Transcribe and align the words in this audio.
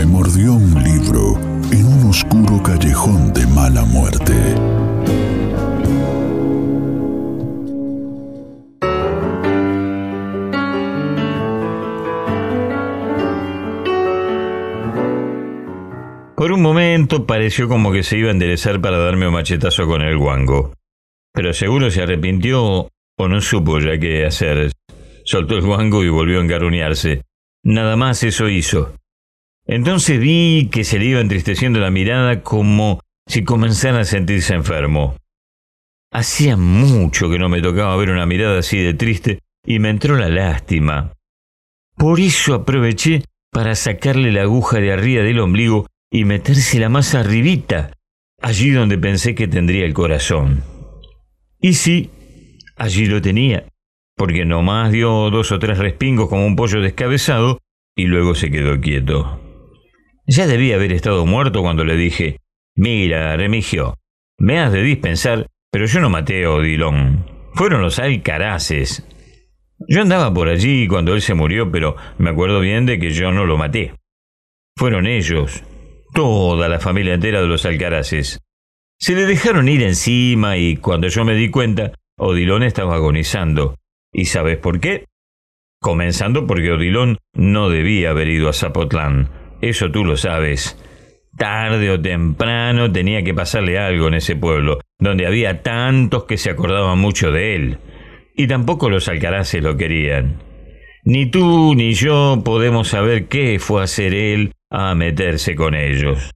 Me 0.00 0.06
mordió 0.06 0.54
un 0.54 0.82
libro 0.82 1.34
en 1.70 1.84
un 1.84 2.08
oscuro 2.08 2.62
callejón 2.62 3.34
de 3.34 3.46
mala 3.46 3.84
muerte. 3.84 4.32
Por 16.34 16.50
un 16.50 16.62
momento 16.62 17.26
pareció 17.26 17.68
como 17.68 17.92
que 17.92 18.02
se 18.02 18.16
iba 18.16 18.28
a 18.28 18.32
enderezar 18.32 18.80
para 18.80 18.96
darme 18.96 19.28
un 19.28 19.34
machetazo 19.34 19.86
con 19.86 20.00
el 20.00 20.16
guango. 20.16 20.72
Pero 21.34 21.52
seguro 21.52 21.90
se 21.90 22.00
arrepintió 22.00 22.64
o 22.64 23.28
no 23.28 23.40
supo 23.42 23.78
ya 23.80 23.98
qué 23.98 24.24
hacer. 24.24 24.72
Soltó 25.26 25.56
el 25.56 25.66
guango 25.66 26.02
y 26.02 26.08
volvió 26.08 26.38
a 26.38 26.42
engaruñarse. 26.42 27.20
Nada 27.62 27.96
más 27.96 28.22
eso 28.22 28.48
hizo. 28.48 28.94
Entonces 29.70 30.18
vi 30.18 30.68
que 30.68 30.82
se 30.82 30.98
le 30.98 31.04
iba 31.04 31.20
entristeciendo 31.20 31.78
la 31.78 31.92
mirada 31.92 32.42
como 32.42 32.98
si 33.28 33.44
comenzara 33.44 34.00
a 34.00 34.04
sentirse 34.04 34.52
enfermo. 34.52 35.14
Hacía 36.12 36.56
mucho 36.56 37.30
que 37.30 37.38
no 37.38 37.48
me 37.48 37.62
tocaba 37.62 37.96
ver 37.96 38.10
una 38.10 38.26
mirada 38.26 38.58
así 38.58 38.78
de 38.78 38.94
triste 38.94 39.38
y 39.64 39.78
me 39.78 39.90
entró 39.90 40.16
la 40.16 40.28
lástima. 40.28 41.12
Por 41.96 42.18
eso 42.18 42.54
aproveché 42.54 43.22
para 43.52 43.76
sacarle 43.76 44.32
la 44.32 44.42
aguja 44.42 44.80
de 44.80 44.92
arriba 44.92 45.22
del 45.22 45.38
ombligo 45.38 45.86
y 46.10 46.24
metérsela 46.24 46.88
más 46.88 47.14
arribita, 47.14 47.92
allí 48.42 48.70
donde 48.70 48.98
pensé 48.98 49.36
que 49.36 49.46
tendría 49.46 49.84
el 49.84 49.94
corazón. 49.94 50.64
Y 51.60 51.74
sí, 51.74 52.10
allí 52.74 53.06
lo 53.06 53.22
tenía, 53.22 53.68
porque 54.16 54.44
nomás 54.44 54.90
dio 54.90 55.30
dos 55.30 55.52
o 55.52 55.60
tres 55.60 55.78
respingos 55.78 56.28
como 56.28 56.44
un 56.44 56.56
pollo 56.56 56.80
descabezado 56.80 57.60
y 57.94 58.06
luego 58.06 58.34
se 58.34 58.50
quedó 58.50 58.80
quieto. 58.80 59.49
Ya 60.30 60.46
debía 60.46 60.76
haber 60.76 60.92
estado 60.92 61.26
muerto 61.26 61.60
cuando 61.60 61.84
le 61.84 61.96
dije, 61.96 62.38
mira, 62.76 63.36
Remigio, 63.36 63.96
me 64.38 64.60
has 64.60 64.70
de 64.70 64.80
dispensar, 64.80 65.48
pero 65.72 65.86
yo 65.86 65.98
no 65.98 66.08
maté 66.08 66.44
a 66.44 66.52
Odilón. 66.52 67.26
Fueron 67.54 67.82
los 67.82 67.98
alcaraces. 67.98 69.04
Yo 69.88 70.02
andaba 70.02 70.32
por 70.32 70.48
allí 70.48 70.86
cuando 70.86 71.14
él 71.14 71.20
se 71.20 71.34
murió, 71.34 71.72
pero 71.72 71.96
me 72.18 72.30
acuerdo 72.30 72.60
bien 72.60 72.86
de 72.86 73.00
que 73.00 73.10
yo 73.10 73.32
no 73.32 73.44
lo 73.44 73.56
maté. 73.56 73.94
Fueron 74.76 75.08
ellos, 75.08 75.64
toda 76.14 76.68
la 76.68 76.78
familia 76.78 77.14
entera 77.14 77.40
de 77.40 77.48
los 77.48 77.66
alcaraces. 77.66 78.38
Se 79.00 79.16
le 79.16 79.26
dejaron 79.26 79.68
ir 79.68 79.82
encima 79.82 80.56
y 80.56 80.76
cuando 80.76 81.08
yo 81.08 81.24
me 81.24 81.34
di 81.34 81.50
cuenta, 81.50 81.90
Odilón 82.16 82.62
estaba 82.62 82.94
agonizando. 82.94 83.78
¿Y 84.12 84.26
sabes 84.26 84.58
por 84.58 84.78
qué? 84.78 85.06
Comenzando 85.80 86.46
porque 86.46 86.70
Odilón 86.70 87.18
no 87.34 87.68
debía 87.68 88.10
haber 88.10 88.28
ido 88.28 88.48
a 88.48 88.52
Zapotlán. 88.52 89.39
Eso 89.60 89.90
tú 89.90 90.04
lo 90.04 90.16
sabes. 90.16 90.76
Tarde 91.36 91.90
o 91.90 92.00
temprano 92.00 92.90
tenía 92.90 93.22
que 93.22 93.34
pasarle 93.34 93.78
algo 93.78 94.08
en 94.08 94.14
ese 94.14 94.36
pueblo, 94.36 94.80
donde 94.98 95.26
había 95.26 95.62
tantos 95.62 96.24
que 96.24 96.36
se 96.36 96.50
acordaban 96.50 96.98
mucho 96.98 97.30
de 97.30 97.54
él. 97.54 97.78
Y 98.34 98.46
tampoco 98.46 98.90
los 98.90 99.08
alcaraces 99.08 99.62
lo 99.62 99.76
querían. 99.76 100.42
Ni 101.04 101.30
tú 101.30 101.74
ni 101.74 101.92
yo 101.94 102.42
podemos 102.44 102.88
saber 102.88 103.26
qué 103.26 103.58
fue 103.58 103.82
hacer 103.82 104.14
él 104.14 104.52
a 104.70 104.94
meterse 104.94 105.54
con 105.54 105.74
ellos. 105.74 106.30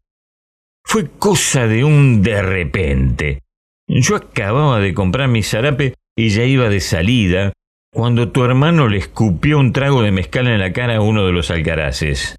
Fue 0.85 1.11
cosa 1.19 1.67
de 1.67 1.85
un 1.85 2.23
de 2.23 2.43
repente. 2.43 3.41
Yo 3.87 4.17
acababa 4.17 4.81
de 4.81 4.95
comprar 4.95 5.29
mi 5.29 5.43
zarape 5.43 5.95
y 6.17 6.29
ya 6.31 6.45
iba 6.45 6.69
de 6.69 6.81
salida 6.81 7.53
cuando 7.93 8.31
tu 8.31 8.45
hermano 8.45 8.89
le 8.89 8.99
escupió 8.99 9.59
un 9.59 9.73
trago 9.73 10.03
de 10.03 10.11
mezcal 10.11 10.49
en 10.49 10.59
la 10.59 10.73
cara 10.73 10.97
a 10.97 11.01
uno 11.01 11.27
de 11.27 11.33
los 11.33 11.51
alcaraces. 11.51 12.37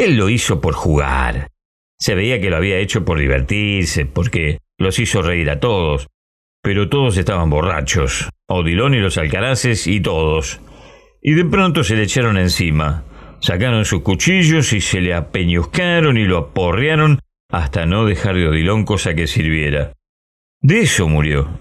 Él 0.00 0.16
lo 0.16 0.30
hizo 0.30 0.62
por 0.62 0.72
jugar. 0.72 1.48
Se 1.98 2.14
veía 2.14 2.40
que 2.40 2.48
lo 2.48 2.56
había 2.56 2.78
hecho 2.78 3.04
por 3.04 3.18
divertirse, 3.18 4.06
porque 4.06 4.60
los 4.78 4.98
hizo 4.98 5.20
reír 5.20 5.50
a 5.50 5.60
todos. 5.60 6.06
Pero 6.62 6.88
todos 6.88 7.18
estaban 7.18 7.50
borrachos. 7.50 8.30
Odilón 8.48 8.94
y 8.94 8.98
los 8.98 9.18
alcaraces 9.18 9.86
y 9.86 10.00
todos. 10.00 10.62
Y 11.20 11.34
de 11.34 11.44
pronto 11.44 11.84
se 11.84 11.96
le 11.96 12.04
echaron 12.04 12.38
encima. 12.38 13.04
Sacaron 13.42 13.84
sus 13.84 14.00
cuchillos 14.00 14.72
y 14.72 14.80
se 14.80 15.02
le 15.02 15.12
apeñuscaron 15.12 16.16
y 16.16 16.24
lo 16.24 16.38
aporrearon 16.38 17.18
hasta 17.50 17.84
no 17.84 18.06
dejar 18.06 18.36
de 18.36 18.48
Odilón 18.48 18.86
cosa 18.86 19.14
que 19.14 19.26
sirviera. 19.26 19.92
De 20.62 20.80
eso 20.80 21.08
murió. 21.08 21.58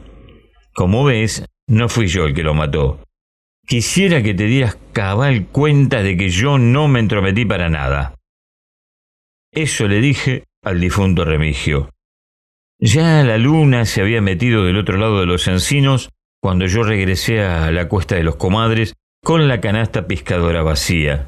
Como 0.73 1.03
ves, 1.03 1.43
no 1.67 1.89
fui 1.89 2.07
yo 2.07 2.25
el 2.25 2.33
que 2.33 2.43
lo 2.43 2.53
mató. 2.53 3.03
Quisiera 3.67 4.23
que 4.23 4.33
te 4.33 4.45
dieras 4.45 4.77
cabal 4.93 5.47
cuenta 5.47 6.03
de 6.03 6.15
que 6.15 6.29
yo 6.29 6.57
no 6.57 6.87
me 6.87 7.01
entrometí 7.01 7.43
para 7.43 7.69
nada. 7.69 8.15
Eso 9.51 9.87
le 9.87 9.99
dije 9.99 10.43
al 10.63 10.79
difunto 10.79 11.25
Remigio. 11.25 11.89
Ya 12.79 13.23
la 13.23 13.37
luna 13.37 13.85
se 13.85 14.01
había 14.01 14.21
metido 14.21 14.63
del 14.63 14.77
otro 14.77 14.97
lado 14.97 15.19
de 15.19 15.25
los 15.25 15.47
encinos 15.47 16.09
cuando 16.41 16.65
yo 16.67 16.83
regresé 16.83 17.41
a 17.41 17.71
la 17.71 17.89
cuesta 17.89 18.15
de 18.15 18.23
los 18.23 18.35
comadres 18.35 18.93
con 19.23 19.47
la 19.47 19.59
canasta 19.59 20.07
pescadora 20.07 20.61
vacía. 20.61 21.27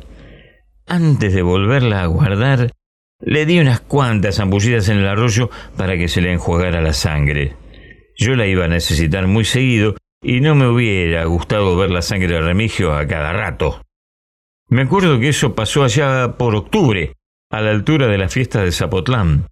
Antes 0.88 1.34
de 1.34 1.42
volverla 1.42 2.04
a 2.04 2.06
guardar, 2.06 2.72
le 3.20 3.46
di 3.46 3.60
unas 3.60 3.82
cuantas 3.82 4.38
zambullidas 4.38 4.88
en 4.90 5.00
el 5.00 5.08
arroyo 5.08 5.50
para 5.76 5.98
que 5.98 6.08
se 6.08 6.22
le 6.22 6.32
enjuagara 6.32 6.82
la 6.82 6.94
sangre. 6.94 7.56
Yo 8.18 8.36
la 8.36 8.48
iba 8.48 8.66
a 8.66 8.70
necesitar 8.70 9.28
muy 9.28 9.46
seguido 9.46 9.96
y 10.24 10.42
no 10.42 10.56
me 10.56 10.68
hubiera 10.68 11.26
gustado 11.26 11.76
ver 11.76 11.90
la 11.90 12.02
sangre 12.02 12.36
de 12.36 12.42
Remigio 12.42 12.94
a 12.94 13.08
cada 13.08 13.34
rato. 13.34 13.82
Me 14.70 14.84
acuerdo 14.84 15.20
que 15.20 15.30
eso 15.30 15.54
pasó 15.54 15.84
allá 15.84 16.38
por 16.38 16.56
octubre, 16.56 17.14
a 17.52 17.62
la 17.62 17.72
altura 17.72 18.08
de 18.08 18.18
la 18.18 18.30
fiesta 18.30 18.64
de 18.64 18.72
Zapotlán. 18.72 19.48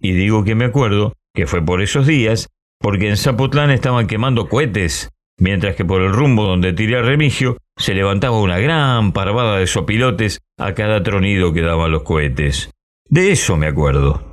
Y 0.00 0.12
digo 0.12 0.44
que 0.44 0.54
me 0.54 0.66
acuerdo 0.66 1.14
que 1.34 1.46
fue 1.46 1.64
por 1.64 1.80
esos 1.82 2.06
días, 2.06 2.48
porque 2.78 3.08
en 3.08 3.16
Zapotlán 3.16 3.70
estaban 3.70 4.06
quemando 4.06 4.48
cohetes, 4.48 5.10
mientras 5.38 5.76
que 5.76 5.84
por 5.84 6.02
el 6.02 6.12
rumbo 6.12 6.44
donde 6.44 6.72
tiré 6.72 6.98
a 6.98 7.02
Remigio 7.02 7.58
se 7.76 7.94
levantaba 7.94 8.40
una 8.40 8.58
gran 8.58 9.12
parvada 9.12 9.58
de 9.58 9.66
sopilotes 9.66 10.40
a 10.58 10.74
cada 10.74 11.02
tronido 11.02 11.52
que 11.52 11.62
daban 11.62 11.92
los 11.92 12.02
cohetes. 12.02 12.70
De 13.08 13.30
eso 13.30 13.56
me 13.56 13.66
acuerdo. 13.66 14.32